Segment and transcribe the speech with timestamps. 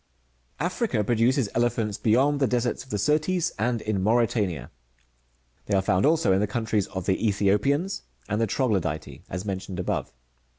[0.59, 4.71] Africa produces elephants, beyond the deserts of the Syrtes, and in Mauritania:
[5.67, 9.79] they are found also in the countries of the ^Ethiopians and t^e Troglodytce, as mentioned
[9.79, 10.11] above.